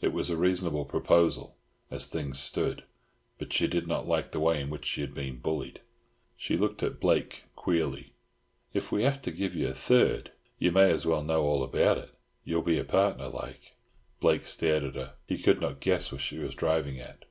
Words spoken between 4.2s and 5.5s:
the way in which she had been